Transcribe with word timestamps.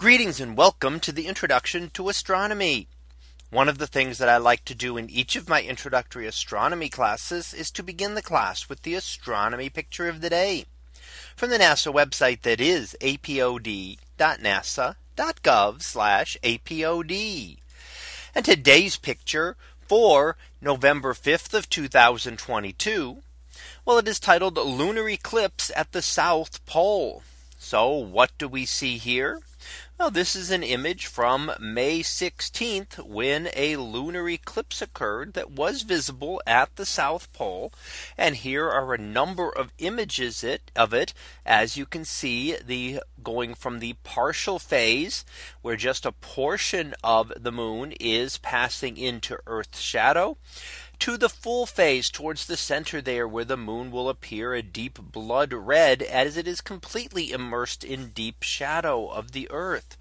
Greetings 0.00 0.40
and 0.40 0.56
welcome 0.56 0.98
to 1.00 1.12
the 1.12 1.26
introduction 1.26 1.90
to 1.90 2.08
astronomy. 2.08 2.88
One 3.50 3.68
of 3.68 3.76
the 3.76 3.86
things 3.86 4.16
that 4.16 4.30
I 4.30 4.38
like 4.38 4.64
to 4.64 4.74
do 4.74 4.96
in 4.96 5.10
each 5.10 5.36
of 5.36 5.46
my 5.46 5.60
introductory 5.60 6.26
astronomy 6.26 6.88
classes 6.88 7.52
is 7.52 7.70
to 7.72 7.82
begin 7.82 8.14
the 8.14 8.22
class 8.22 8.66
with 8.66 8.80
the 8.80 8.94
astronomy 8.94 9.68
picture 9.68 10.08
of 10.08 10.22
the 10.22 10.30
day 10.30 10.64
from 11.36 11.50
the 11.50 11.58
NASA 11.58 11.92
website 11.92 12.40
that 12.44 12.62
is 12.62 12.96
apod.nasa.gov 13.02 13.98
apod. 16.40 17.58
And 18.34 18.44
today's 18.46 18.96
picture 18.96 19.56
for 19.86 20.38
November 20.62 21.12
5th 21.12 21.52
of 21.52 21.68
2022. 21.68 23.18
Well, 23.84 23.98
it 23.98 24.08
is 24.08 24.18
titled 24.18 24.56
lunar 24.56 25.10
eclipse 25.10 25.70
at 25.76 25.92
the 25.92 26.00
South 26.00 26.64
Pole. 26.64 27.22
So 27.62 27.92
what 27.92 28.30
do 28.38 28.48
we 28.48 28.64
see 28.64 28.96
here? 28.96 29.38
Well, 29.98 30.10
this 30.10 30.34
is 30.34 30.50
an 30.50 30.62
image 30.62 31.04
from 31.04 31.52
May 31.60 32.00
16th 32.00 33.06
when 33.06 33.50
a 33.54 33.76
lunar 33.76 34.30
eclipse 34.30 34.80
occurred 34.80 35.34
that 35.34 35.50
was 35.50 35.82
visible 35.82 36.40
at 36.46 36.74
the 36.76 36.86
South 36.86 37.30
Pole. 37.34 37.70
And 38.16 38.36
here 38.36 38.70
are 38.70 38.94
a 38.94 38.98
number 38.98 39.50
of 39.50 39.74
images 39.76 40.42
it, 40.42 40.70
of 40.74 40.94
it. 40.94 41.12
As 41.44 41.76
you 41.76 41.84
can 41.84 42.06
see 42.06 42.56
the 42.64 43.02
going 43.22 43.54
from 43.54 43.78
the 43.78 43.94
partial 44.04 44.58
phase 44.58 45.26
where 45.60 45.76
just 45.76 46.06
a 46.06 46.12
portion 46.12 46.94
of 47.04 47.30
the 47.36 47.52
moon 47.52 47.92
is 48.00 48.38
passing 48.38 48.96
into 48.96 49.38
Earth's 49.46 49.80
shadow 49.80 50.38
to 51.00 51.16
the 51.16 51.28
full 51.28 51.66
phase 51.66 52.10
towards 52.10 52.46
the 52.46 52.56
center 52.56 53.00
there 53.00 53.26
where 53.26 53.44
the 53.44 53.56
moon 53.56 53.90
will 53.90 54.08
appear 54.08 54.54
a 54.54 54.62
deep 54.62 54.98
blood 55.00 55.52
red 55.52 56.02
as 56.02 56.36
it 56.36 56.46
is 56.46 56.60
completely 56.60 57.32
immersed 57.32 57.82
in 57.82 58.10
deep 58.10 58.42
shadow 58.42 59.08
of 59.08 59.32
the 59.32 59.50
earth. 59.50 59.96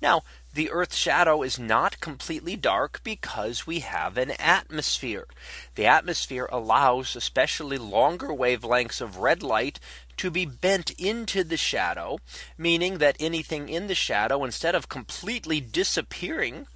Now 0.00 0.22
the 0.54 0.70
Earth's 0.70 0.96
shadow 0.96 1.42
is 1.42 1.58
not 1.58 1.98
completely 1.98 2.54
dark 2.54 3.00
because 3.02 3.66
we 3.66 3.80
have 3.80 4.16
an 4.16 4.30
atmosphere. 4.32 5.26
The 5.74 5.86
atmosphere 5.86 6.48
allows 6.52 7.16
especially 7.16 7.76
longer 7.76 8.28
wavelengths 8.28 9.00
of 9.00 9.16
red 9.16 9.42
light 9.42 9.80
to 10.18 10.30
be 10.30 10.46
bent 10.46 10.90
into 10.92 11.42
the 11.42 11.56
shadow, 11.56 12.18
meaning 12.56 12.98
that 12.98 13.16
anything 13.18 13.68
in 13.68 13.88
the 13.88 13.96
shadow, 13.96 14.44
instead 14.44 14.76
of 14.76 14.88
completely 14.88 15.60
disappearing, 15.60 16.68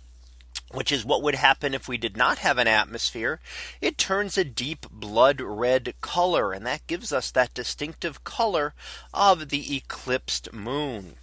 which 0.72 0.92
is 0.92 1.04
what 1.04 1.22
would 1.22 1.34
happen 1.34 1.74
if 1.74 1.88
we 1.88 1.96
did 1.96 2.16
not 2.16 2.38
have 2.38 2.58
an 2.58 2.68
atmosphere, 2.68 3.40
it 3.80 3.98
turns 3.98 4.36
a 4.36 4.44
deep 4.44 4.86
blood 4.90 5.40
red 5.40 5.94
color. 6.00 6.52
And 6.52 6.66
that 6.66 6.86
gives 6.86 7.12
us 7.12 7.30
that 7.30 7.54
distinctive 7.54 8.24
color 8.24 8.74
of 9.14 9.48
the 9.48 9.76
eclipsed 9.76 10.52
moon. 10.52 11.16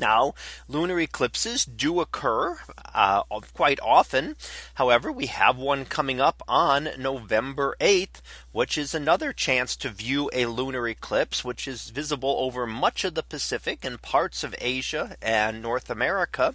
Now, 0.00 0.34
lunar 0.66 0.98
eclipses 0.98 1.64
do 1.64 2.00
occur 2.00 2.58
uh, 2.94 3.22
quite 3.54 3.78
often. 3.80 4.36
However, 4.74 5.12
we 5.12 5.26
have 5.26 5.56
one 5.56 5.84
coming 5.84 6.20
up 6.20 6.42
on 6.48 6.88
November 6.98 7.76
8th, 7.80 8.20
which 8.54 8.78
is 8.78 8.94
another 8.94 9.32
chance 9.32 9.74
to 9.74 9.88
view 9.88 10.30
a 10.32 10.46
lunar 10.46 10.86
eclipse, 10.86 11.44
which 11.44 11.66
is 11.66 11.90
visible 11.90 12.36
over 12.38 12.68
much 12.68 13.02
of 13.02 13.14
the 13.14 13.22
Pacific 13.24 13.84
and 13.84 14.00
parts 14.00 14.44
of 14.44 14.54
Asia 14.60 15.16
and 15.20 15.60
North 15.60 15.90
America. 15.90 16.54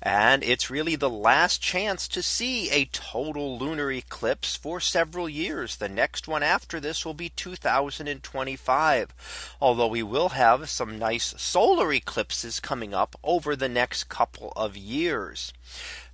And 0.00 0.44
it's 0.44 0.70
really 0.70 0.94
the 0.94 1.10
last 1.10 1.60
chance 1.60 2.06
to 2.08 2.22
see 2.22 2.70
a 2.70 2.84
total 2.84 3.58
lunar 3.58 3.90
eclipse 3.90 4.54
for 4.54 4.78
several 4.78 5.28
years. 5.28 5.74
The 5.74 5.88
next 5.88 6.28
one 6.28 6.44
after 6.44 6.78
this 6.78 7.04
will 7.04 7.14
be 7.14 7.30
2025. 7.30 9.56
Although 9.60 9.88
we 9.88 10.04
will 10.04 10.28
have 10.28 10.70
some 10.70 10.96
nice 10.96 11.34
solar 11.38 11.92
eclipses 11.92 12.60
coming 12.60 12.94
up 12.94 13.16
over 13.24 13.56
the 13.56 13.68
next 13.68 14.04
couple 14.04 14.52
of 14.54 14.76
years. 14.76 15.52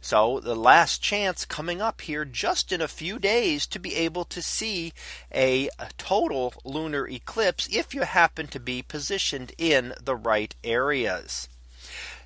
So 0.05 0.41
the 0.41 0.56
last 0.56 1.00
chance 1.00 1.45
coming 1.45 1.81
up 1.81 2.00
here 2.00 2.25
just 2.25 2.72
in 2.72 2.81
a 2.81 2.89
few 2.89 3.20
days 3.20 3.69
to 3.69 3.78
be 3.78 3.95
able 3.95 4.25
to 4.25 4.42
see 4.42 4.92
a, 5.33 5.68
total 5.96 6.55
lunar 6.64 7.07
eclipse 7.07 7.68
if 7.70 7.95
you 7.95 8.02
happen 8.02 8.48
to 8.48 8.58
be 8.58 8.83
positioned 8.83 9.52
in 9.58 9.95
the 10.02 10.17
right 10.17 10.57
areas. 10.64 11.48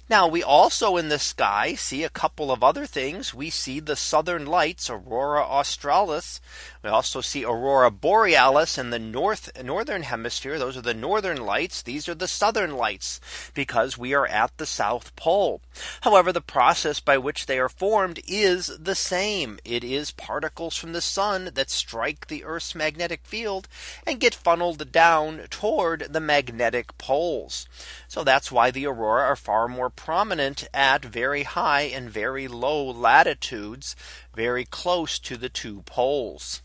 Now 0.08 0.28
we 0.28 0.40
also 0.40 0.96
in 0.96 1.08
the 1.08 1.18
sky 1.18 1.74
see 1.74 2.04
a 2.04 2.08
couple 2.08 2.52
of 2.52 2.62
other 2.62 2.86
things. 2.86 3.34
We 3.34 3.50
see 3.50 3.80
the 3.80 3.96
southern 3.96 4.46
lights, 4.46 4.88
aurora 4.88 5.42
australis. 5.42 6.40
We 6.84 6.90
also 6.90 7.20
see 7.20 7.44
aurora 7.44 7.90
borealis 7.90 8.78
in 8.78 8.90
the 8.90 9.00
north 9.00 9.50
northern 9.64 10.04
hemisphere. 10.04 10.60
Those 10.60 10.76
are 10.76 10.82
the 10.82 10.94
northern 10.94 11.44
lights. 11.44 11.82
These 11.82 12.08
are 12.08 12.14
the 12.14 12.28
southern 12.28 12.76
lights 12.76 13.20
because 13.52 13.98
we 13.98 14.14
are 14.14 14.28
at 14.28 14.56
the 14.58 14.66
South 14.66 15.16
Pole. 15.16 15.60
However, 16.02 16.32
the 16.32 16.40
process 16.40 17.00
by 17.00 17.18
which 17.18 17.46
they 17.46 17.58
are 17.58 17.68
formed 17.68 18.20
is 18.28 18.68
the 18.78 18.94
same. 18.94 19.58
It 19.64 19.82
is 19.82 20.12
particles 20.12 20.76
from 20.76 20.92
the 20.92 21.00
sun 21.00 21.50
that 21.54 21.68
strike 21.68 22.28
the 22.28 22.44
Earth's 22.44 22.76
magnetic 22.76 23.22
field 23.24 23.66
and 24.06 24.20
get 24.20 24.36
funneled 24.36 24.92
down 24.92 25.48
toward 25.50 26.12
the 26.12 26.20
magnetic 26.20 26.96
poles. 26.96 27.66
So 28.06 28.22
that's 28.22 28.52
why 28.52 28.70
the 28.70 28.86
aurora 28.86 29.24
are 29.24 29.34
far 29.34 29.66
more 29.66 29.90
prominent 29.96 30.68
at 30.72 31.04
very 31.04 31.42
high 31.42 31.82
and 31.82 32.10
very 32.10 32.46
low 32.46 32.84
latitudes, 32.84 33.96
very 34.34 34.64
close 34.64 35.18
to 35.18 35.36
the 35.36 35.48
two 35.48 35.82
poles. 35.82 36.62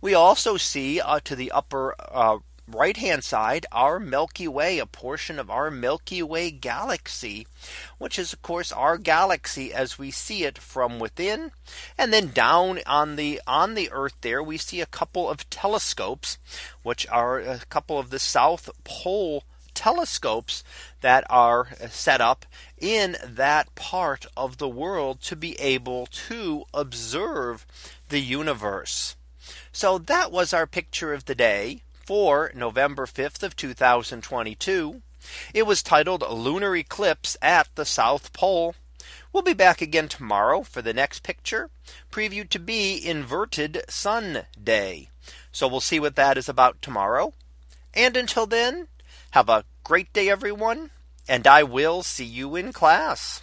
We 0.00 0.14
also 0.14 0.56
see 0.56 1.00
uh, 1.00 1.20
to 1.24 1.34
the 1.34 1.50
upper 1.50 1.94
uh, 1.98 2.38
right 2.70 2.96
hand 2.96 3.24
side 3.24 3.66
our 3.72 3.98
Milky 3.98 4.46
Way, 4.46 4.78
a 4.78 4.86
portion 4.86 5.38
of 5.38 5.50
our 5.50 5.70
Milky 5.70 6.22
Way 6.22 6.50
galaxy, 6.50 7.46
which 7.98 8.18
is 8.18 8.32
of 8.32 8.42
course 8.42 8.70
our 8.72 8.98
galaxy 8.98 9.72
as 9.72 9.98
we 9.98 10.10
see 10.10 10.44
it 10.44 10.58
from 10.58 10.98
within. 10.98 11.50
And 11.96 12.12
then 12.12 12.28
down 12.28 12.80
on 12.86 13.16
the 13.16 13.40
on 13.46 13.74
the 13.74 13.90
earth 13.90 14.14
there 14.20 14.42
we 14.42 14.58
see 14.58 14.80
a 14.80 14.86
couple 14.86 15.28
of 15.28 15.48
telescopes, 15.50 16.38
which 16.82 17.06
are 17.08 17.38
a 17.38 17.60
couple 17.68 17.98
of 17.98 18.10
the 18.10 18.18
South 18.18 18.70
Pole 18.84 19.44
telescopes 19.78 20.64
that 21.02 21.24
are 21.30 21.68
uh, 21.80 21.86
set 21.86 22.20
up 22.20 22.44
in 22.76 23.16
that 23.24 23.72
part 23.76 24.26
of 24.36 24.58
the 24.58 24.68
world 24.68 25.20
to 25.22 25.36
be 25.36 25.54
able 25.60 26.06
to 26.06 26.64
observe 26.74 27.64
the 28.08 28.18
universe. 28.18 29.14
So 29.70 29.96
that 29.96 30.32
was 30.32 30.52
our 30.52 30.66
picture 30.66 31.14
of 31.14 31.26
the 31.26 31.36
day 31.36 31.82
for 32.04 32.50
November 32.56 33.06
5th 33.06 33.44
of 33.44 33.54
2022. 33.54 35.00
It 35.54 35.62
was 35.62 35.82
titled 35.84 36.28
Lunar 36.28 36.74
Eclipse 36.74 37.36
at 37.40 37.68
the 37.76 37.84
South 37.84 38.32
Pole. 38.32 38.74
We'll 39.32 39.44
be 39.44 39.52
back 39.52 39.80
again 39.80 40.08
tomorrow 40.08 40.64
for 40.64 40.82
the 40.82 40.92
next 40.92 41.22
picture 41.22 41.70
previewed 42.10 42.48
to 42.50 42.58
be 42.58 42.98
inverted 43.06 43.84
sun 43.88 44.46
day. 44.60 45.10
So 45.52 45.68
we'll 45.68 45.80
see 45.80 46.00
what 46.00 46.16
that 46.16 46.36
is 46.36 46.48
about 46.48 46.82
tomorrow. 46.82 47.32
And 47.94 48.16
until 48.16 48.46
then, 48.46 48.88
have 49.30 49.48
a 49.48 49.64
great 49.84 50.12
day, 50.12 50.28
everyone, 50.28 50.90
and 51.28 51.46
I 51.46 51.62
will 51.62 52.02
see 52.02 52.24
you 52.24 52.56
in 52.56 52.72
class. 52.72 53.42